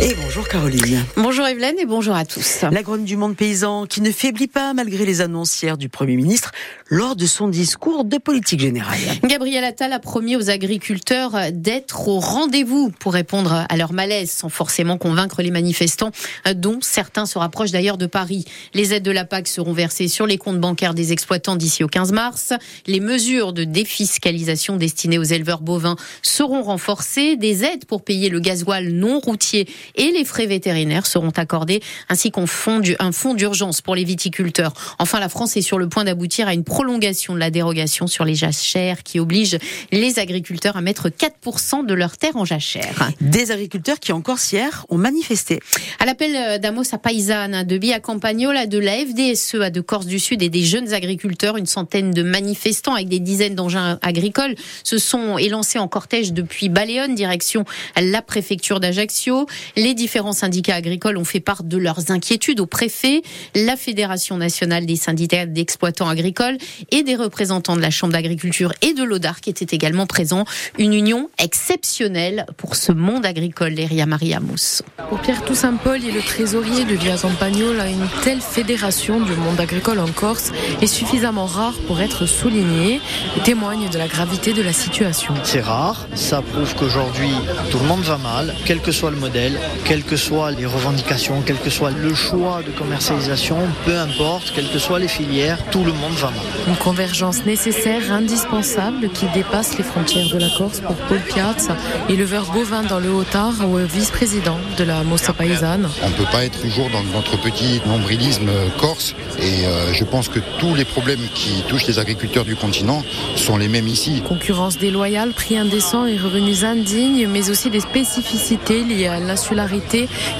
[0.00, 1.04] Et bonjour Caroline.
[1.16, 2.62] Bonjour Evelyne et bonjour à tous.
[2.70, 6.14] La grogne du monde paysan qui ne faiblit pas malgré les annonces hier du Premier
[6.14, 6.52] ministre
[6.88, 8.96] lors de son discours de politique générale.
[9.24, 14.48] Gabriel Attal a promis aux agriculteurs d'être au rendez-vous pour répondre à leur malaise sans
[14.48, 16.12] forcément convaincre les manifestants
[16.54, 18.44] dont certains se rapprochent d'ailleurs de Paris.
[18.74, 21.88] Les aides de la PAC seront versées sur les comptes bancaires des exploitants d'ici au
[21.88, 22.52] 15 mars.
[22.86, 27.34] Les mesures de défiscalisation destinées aux éleveurs bovins seront renforcées.
[27.34, 29.66] Des aides pour payer le gasoil non routier
[29.98, 34.72] et les frais vétérinaires seront accordés, ainsi qu'un fonds d'urgence pour les viticulteurs.
[34.98, 38.24] Enfin, la France est sur le point d'aboutir à une prolongation de la dérogation sur
[38.24, 39.58] les jachères qui oblige
[39.92, 43.10] les agriculteurs à mettre 4% de leurs terres en jachère.
[43.20, 45.60] Des agriculteurs qui encore hier ont manifesté.
[45.98, 50.42] À l'appel d'Amos à Paysanne, de Bia Campagnola, de la FDSE de Corse du Sud
[50.42, 55.38] et des jeunes agriculteurs, une centaine de manifestants avec des dizaines d'engins agricoles se sont
[55.38, 57.64] élancés en cortège depuis Baléone, direction
[58.00, 59.46] la préfecture d'Ajaccio.
[59.76, 63.22] Les différents syndicats agricoles ont fait part de leurs inquiétudes au préfet,
[63.54, 66.58] la Fédération nationale des syndicats d'exploitants agricoles
[66.90, 70.44] et des représentants de la Chambre d'agriculture et de l'ODAR qui étaient également présents.
[70.78, 74.82] Une union exceptionnelle pour ce monde agricole, Léria Maria Mousse.
[75.08, 79.60] Pour Pierre Toussaint Paul et le trésorier de Via Campagnol, une telle fédération du monde
[79.60, 83.00] agricole en Corse est suffisamment rare pour être soulignée
[83.36, 85.34] et témoigne de la gravité de la situation.
[85.44, 87.30] C'est rare, ça prouve qu'aujourd'hui
[87.70, 91.42] tout le monde va mal, quel que soit le modèle, quelles que soient les revendications,
[91.44, 95.84] quel que soit le choix de commercialisation, peu importe, quelles que soient les filières, tout
[95.84, 96.40] le monde va mal.
[96.68, 101.76] Une convergence nécessaire, indispensable, qui dépasse les frontières de la Corse pour Paul Piazza,
[102.08, 105.88] éleveur bovin dans le Haut-Tar ou vice-président de la Mossa Paysanne.
[106.02, 110.28] On ne peut pas être toujours dans notre petit nombrilisme corse et euh, je pense
[110.28, 113.02] que tous les problèmes qui touchent les agriculteurs du continent
[113.36, 114.22] sont les mêmes ici.
[114.26, 119.57] Concurrence déloyale, prix indécents et revenus indignes, mais aussi des spécificités liées à l'insularité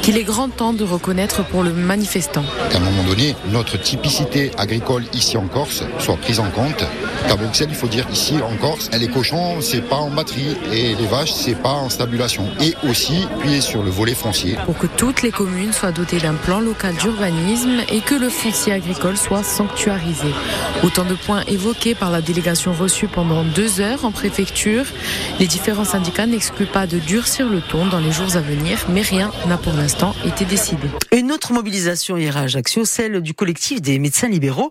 [0.02, 2.44] qu'il est grand temps de reconnaître pour le manifestant.
[2.72, 6.84] À un moment donné, notre typicité agricole ici en Corse soit prise en compte.
[7.28, 10.94] À Bruxelles, il faut dire ici en Corse, les cochons, c'est pas en batterie et
[10.94, 12.44] les vaches, c'est pas en stabulation.
[12.60, 14.56] Et aussi, puis sur le volet foncier.
[14.66, 18.72] Pour que toutes les communes soient dotées d'un plan local d'urbanisme et que le foncier
[18.72, 20.28] agricole soit sanctuarisé.
[20.82, 24.84] Autant de points évoqués par la délégation reçue pendant deux heures en préfecture.
[25.38, 29.02] Les différents syndicats n'excluent pas de durcir le ton dans les jours à venir, mais
[29.08, 30.88] rien n'a pour l'instant été décidé.
[31.12, 34.70] Une autre mobilisation hier à Ajaccio, celle du collectif des médecins libéraux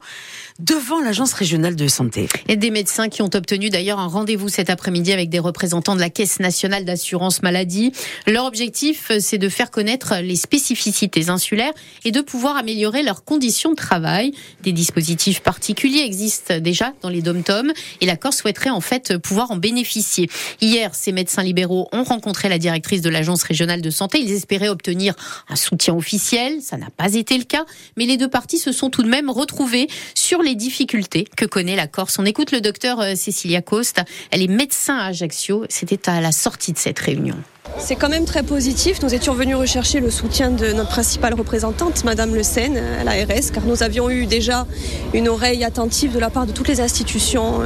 [0.60, 2.28] devant l'agence régionale de santé.
[2.48, 6.00] Et des médecins qui ont obtenu d'ailleurs un rendez-vous cet après-midi avec des représentants de
[6.00, 7.92] la Caisse nationale d'assurance maladie.
[8.26, 11.74] Leur objectif, c'est de faire connaître les spécificités insulaires
[12.06, 14.34] et de pouvoir améliorer leurs conditions de travail.
[14.64, 17.72] Des dispositifs particuliers existent déjà dans les dom-toms
[18.02, 20.30] et la Corse souhaiterait en fait pouvoir en bénéficier.
[20.62, 24.27] Hier, ces médecins libéraux ont rencontré la directrice de l'agence régionale de santé.
[24.28, 25.14] Ils espéraient obtenir
[25.48, 26.62] un soutien officiel.
[26.62, 27.66] Ça n'a pas été le cas,
[27.96, 31.78] mais les deux parties se sont tout de même retrouvées sur les difficultés que connaît
[31.78, 32.20] la Corse.
[32.20, 34.04] On écoute le docteur euh, Cécilia Costa.
[34.32, 35.66] Elle est médecin à Ajaccio.
[35.70, 37.38] C'était à la sortie de cette réunion.
[37.80, 39.02] C'est quand même très positif.
[39.04, 43.52] Nous étions venus rechercher le soutien de notre principale représentante, Madame Le Seine, à l'ARS,
[43.54, 44.66] car nous avions eu déjà
[45.14, 47.66] une oreille attentive de la part de toutes les institutions euh,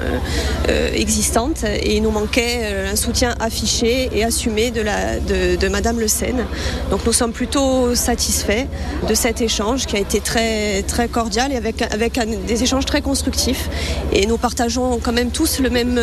[0.70, 6.00] euh, existantes et il nous manquait euh, un soutien affiché et assumé de, la, Madame
[6.00, 6.46] Le Seine.
[6.90, 8.66] Donc nous sommes plutôt satisfaits
[9.08, 13.70] de cet échange qui a été très, cordial et avec, des échanges très constructifs.
[14.14, 16.00] Et nous partageons quand même tous le même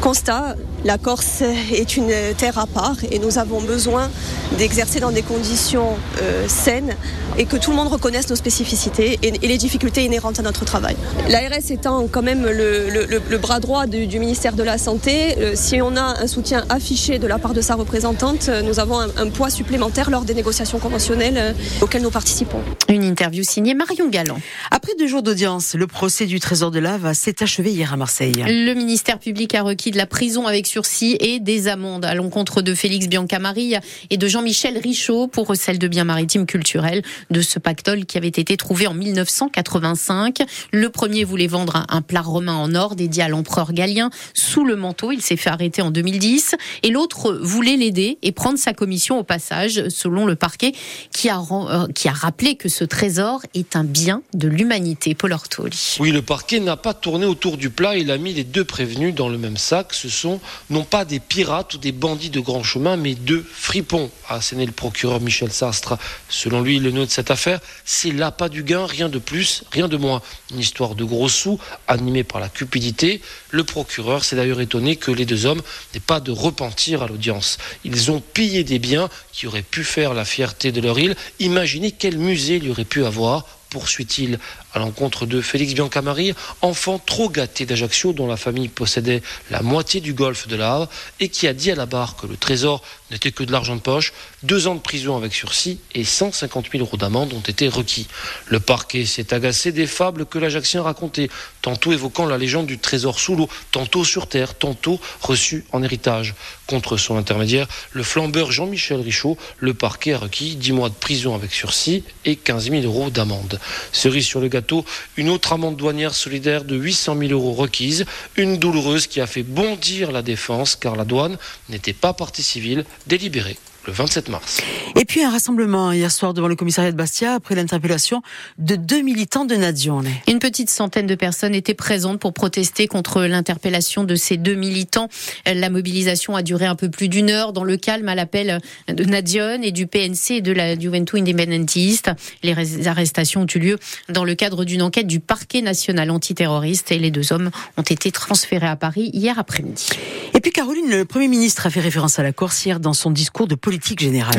[0.00, 0.56] constat.
[0.86, 1.42] La Corse
[1.72, 4.08] est une terre à part et nous avons besoin
[4.56, 6.94] d'exercer dans des conditions euh, saines
[7.38, 10.64] et que tout le monde reconnaisse nos spécificités et, et les difficultés inhérentes à notre
[10.64, 10.96] travail.
[11.28, 15.36] L'ARS étant quand même le, le, le bras droit du, du, ministère de la Santé,
[15.38, 18.78] euh, si on a un soutien affiché de la part de sa représentante, euh, nous
[18.78, 22.60] avons un, un, poids supplémentaire lors des négociations conventionnelles euh, auxquelles nous participons.
[22.88, 24.38] Une interview signée Marion Galland.
[24.70, 28.44] Après deux jours d'audience, le procès du Trésor de Lave s'est achevé hier à Marseille.
[28.46, 32.60] Le ministère public a requis de la prison avec sursis et des amendes à l'encontre
[32.60, 37.58] de Félix Biancamarilla et de Jean-Michel Richaud pour recel de biens maritimes culturels de ce
[37.58, 40.42] pactole qui avait été trouvé en 1985.
[40.72, 44.76] Le premier voulait vendre un plat romain en or dédié à l'empereur Galien sous le
[44.76, 45.12] manteau.
[45.12, 46.56] Il s'est fait arrêter en 2010.
[46.82, 50.72] Et l'autre voulait l'aider et prendre sa commission au passage, selon le parquet,
[51.10, 55.14] qui a, euh, qui a rappelé que ce trésor est un bien de l'humanité.
[55.14, 55.96] Paul Ortoli.
[56.00, 57.96] Oui, le parquet n'a pas tourné autour du plat.
[57.96, 59.94] Il a mis les deux prévenus dans le même sac.
[59.94, 60.38] Ce sont
[60.70, 64.66] non pas des pirates ou des bandits de grand chemin, mais de fripons, a asséné
[64.66, 65.98] le procureur Michel Sastre.
[66.28, 69.88] Selon lui, le nœud de cette affaire, c'est l'appât du gain, rien de plus, rien
[69.88, 70.22] de moins.
[70.50, 71.58] Une histoire de gros sous,
[71.88, 73.20] animée par la cupidité.
[73.50, 75.62] Le procureur s'est d'ailleurs étonné que les deux hommes
[75.94, 77.58] n'aient pas de repentir à l'audience.
[77.84, 81.16] Ils ont pillé des biens qui auraient pu faire la fierté de leur île.
[81.38, 84.38] Imaginez quel musée il y aurait pu avoir poursuit-il
[84.72, 90.00] à l'encontre de Félix Biancamari, enfant trop gâté d'Ajaccio dont la famille possédait la moitié
[90.00, 90.88] du golfe de l'Arve
[91.20, 93.80] et qui a dit à la barre que le trésor n'était que de l'argent de
[93.80, 94.12] poche.
[94.46, 98.06] Deux ans de prison avec sursis et 150 000 euros d'amende ont été requis.
[98.46, 101.30] Le parquet s'est agacé des fables que l'Ajaccien racontait,
[101.62, 106.36] tantôt évoquant la légende du trésor sous l'eau, tantôt sur terre, tantôt reçu en héritage.
[106.68, 111.34] Contre son intermédiaire, le flambeur Jean-Michel Richaud, le parquet a requis 10 mois de prison
[111.34, 113.58] avec sursis et 15 000 euros d'amende.
[113.90, 114.84] Cerise sur le gâteau,
[115.16, 118.04] une autre amende douanière solidaire de 800 000 euros requise,
[118.36, 121.36] une douloureuse qui a fait bondir la défense car la douane
[121.68, 124.60] n'était pas partie civile délibérée le 27 mars.
[124.96, 128.22] Et puis un rassemblement hier soir devant le commissariat de Bastia après l'interpellation
[128.58, 130.08] de deux militants de Nadione.
[130.26, 135.08] Une petite centaine de personnes étaient présentes pour protester contre l'interpellation de ces deux militants.
[135.46, 139.04] La mobilisation a duré un peu plus d'une heure dans le calme à l'appel de
[139.04, 142.10] Nadione et du PNC et de la Juventus Independentiste.
[142.42, 143.78] Les arrestations ont eu lieu
[144.08, 148.10] dans le cadre d'une enquête du parquet national antiterroriste et les deux hommes ont été
[148.10, 149.88] transférés à Paris hier après-midi.
[150.34, 153.10] Et puis Caroline, le Premier ministre a fait référence à la Corse hier dans son
[153.10, 153.75] discours de politique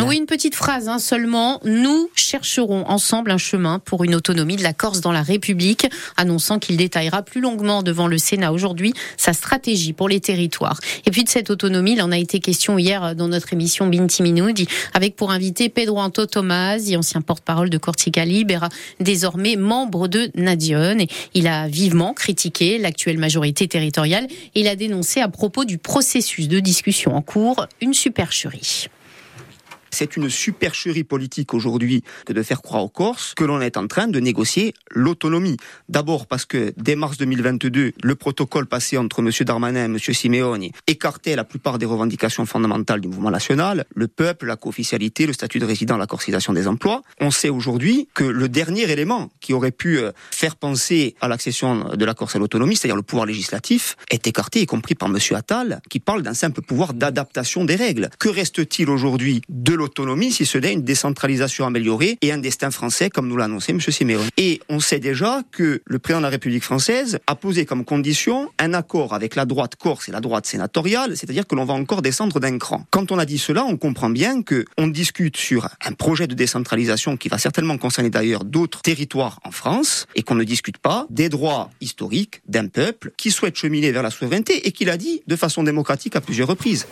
[0.06, 1.60] Oui, une petite phrase hein, seulement.
[1.64, 6.60] Nous chercherons ensemble un chemin pour une autonomie de la Corse dans la République, annonçant
[6.60, 10.80] qu'il détaillera plus longuement devant le Sénat aujourd'hui sa stratégie pour les territoires.
[11.06, 14.24] Et puis de cette autonomie, il en a été question hier dans notre émission Binti
[14.24, 18.70] Minoudi, avec pour invité Pedro Anto Tomasi, ancien porte-parole de Cortica Libera,
[19.00, 21.00] désormais membre de Nadion.
[21.00, 25.78] Et il a vivement critiqué l'actuelle majorité territoriale et il a dénoncé à propos du
[25.78, 28.88] processus de discussion en cours une supercherie.
[29.92, 33.88] C'est une supercherie politique aujourd'hui que de faire croire aux Corses que l'on est en
[33.88, 35.58] train de négocier l'autonomie.
[35.90, 39.32] D'abord parce que dès mars 2022, le protocole passé entre M.
[39.46, 39.98] Darmanin et M.
[40.00, 45.34] Simeoni écartait la plupart des revendications fondamentales du mouvement national, le peuple, la co-officialité, le
[45.34, 47.02] statut de résident, la corcisation des emplois.
[47.20, 51.96] On sait aujourd'hui que le dernier élément qui aurait pu euh, faire penser à l'accession
[51.96, 55.18] de la Corse à l'autonomie, c'est-à-dire le pouvoir législatif, est écarté, y compris par M.
[55.36, 58.10] Attal, qui parle d'un simple pouvoir d'adaptation des règles.
[58.20, 62.72] Que reste-t-il aujourd'hui de l'autonomie autonomie si ce n'est une décentralisation améliorée et un destin
[62.72, 63.80] français, comme nous l'a annoncé M.
[63.80, 64.28] Simeone.
[64.38, 68.52] Et on sait déjà que le président de la République française a posé comme condition
[68.60, 72.02] un accord avec la droite corse et la droite sénatoriale, c'est-à-dire que l'on va encore
[72.02, 72.86] descendre d'un cran.
[72.92, 76.36] Quand on a dit cela, on comprend bien que on discute sur un projet de
[76.36, 81.08] décentralisation qui va certainement concerner d'ailleurs d'autres territoires en France et qu'on ne discute pas
[81.10, 85.22] des droits historiques d'un peuple qui souhaite cheminer vers la souveraineté et qui l'a dit
[85.28, 86.88] de façon démocratique à plusieurs reprises.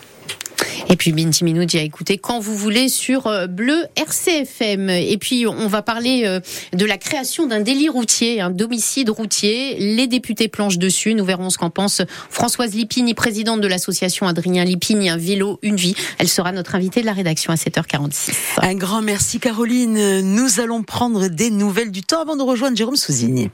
[0.88, 4.90] Et puis Binti Minoudi a écouté quand vous voulez sur euh, Bleu RCFM.
[4.90, 6.40] Et puis on va parler euh,
[6.72, 9.76] de la création d'un délit routier, un domicile routier.
[9.78, 11.14] Les députés planchent dessus.
[11.14, 15.76] Nous verrons ce qu'en pense Françoise Lipini, présidente de l'association Adrien Lipini, un vélo, une
[15.76, 15.94] vie.
[16.18, 18.32] Elle sera notre invitée de la rédaction à 7h46.
[18.62, 20.20] Un grand merci Caroline.
[20.20, 23.50] Nous allons prendre des nouvelles du temps avant de rejoindre Jérôme Souzigny.